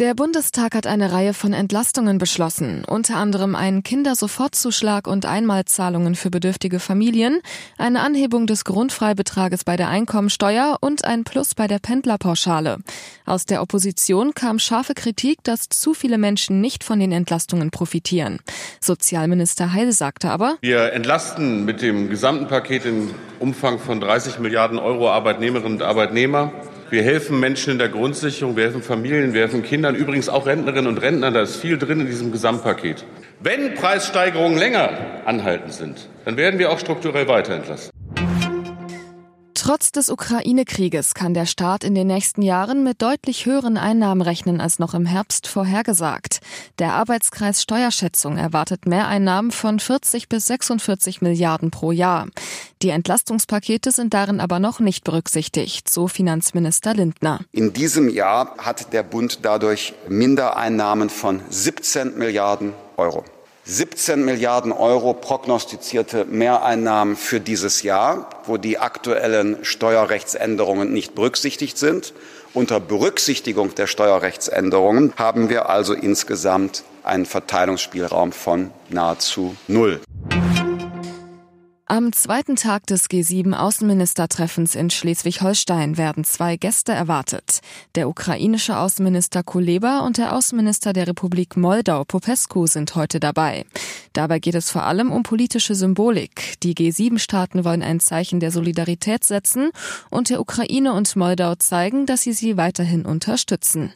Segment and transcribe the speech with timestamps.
[0.00, 6.30] Der Bundestag hat eine Reihe von Entlastungen beschlossen, unter anderem einen Kindersofortzuschlag und Einmalzahlungen für
[6.30, 7.40] bedürftige Familien,
[7.78, 12.78] eine Anhebung des Grundfreibetrages bei der Einkommensteuer und ein Plus bei der Pendlerpauschale.
[13.24, 18.40] Aus der Opposition kam scharfe Kritik, dass zu viele Menschen nicht von den Entlastungen profitieren.
[18.80, 24.80] Sozialminister Heil sagte aber, Wir entlasten mit dem gesamten Paket im Umfang von 30 Milliarden
[24.80, 26.50] Euro Arbeitnehmerinnen und Arbeitnehmer.
[26.90, 30.86] Wir helfen Menschen in der Grundsicherung, wir helfen Familien, wir helfen Kindern, übrigens auch Rentnerinnen
[30.86, 31.32] und Rentnern.
[31.32, 33.04] Da ist viel drin in diesem Gesamtpaket.
[33.40, 34.90] Wenn Preissteigerungen länger
[35.24, 37.93] anhaltend sind, dann werden wir auch strukturell weiter entlasten.
[39.64, 44.60] Trotz des Ukraine-Krieges kann der Staat in den nächsten Jahren mit deutlich höheren Einnahmen rechnen
[44.60, 46.40] als noch im Herbst vorhergesagt.
[46.78, 52.28] Der Arbeitskreis Steuerschätzung erwartet Mehreinnahmen von 40 bis 46 Milliarden pro Jahr.
[52.82, 57.40] Die Entlastungspakete sind darin aber noch nicht berücksichtigt, so Finanzminister Lindner.
[57.50, 63.24] In diesem Jahr hat der Bund dadurch Mindereinnahmen von 17 Milliarden Euro.
[63.66, 72.12] 17 Milliarden Euro prognostizierte Mehreinnahmen für dieses Jahr, wo die aktuellen Steuerrechtsänderungen nicht berücksichtigt sind.
[72.52, 80.00] Unter Berücksichtigung der Steuerrechtsänderungen haben wir also insgesamt einen Verteilungsspielraum von nahezu null.
[81.94, 87.60] Am zweiten Tag des G7-Außenministertreffens in Schleswig-Holstein werden zwei Gäste erwartet.
[87.94, 93.64] Der ukrainische Außenminister Kuleba und der Außenminister der Republik Moldau Popescu sind heute dabei.
[94.12, 96.60] Dabei geht es vor allem um politische Symbolik.
[96.64, 99.70] Die G7-Staaten wollen ein Zeichen der Solidarität setzen
[100.10, 103.92] und der Ukraine und Moldau zeigen, dass sie sie weiterhin unterstützen.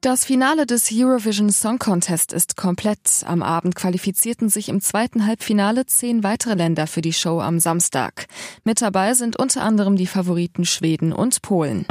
[0.00, 3.24] Das Finale des Eurovision Song Contest ist komplett.
[3.26, 8.26] Am Abend qualifizierten sich im zweiten Halbfinale zehn weitere Länder für die Show am Samstag.
[8.62, 11.84] Mit dabei sind unter anderem die Favoriten Schweden und Polen.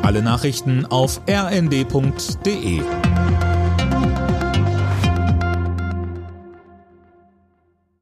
[0.00, 2.80] Alle Nachrichten auf rnd.de